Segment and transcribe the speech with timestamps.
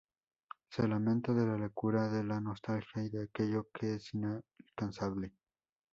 [0.71, 5.31] Se lamenta de la locura, de la nostalgia y de aquello que es inalcanzable.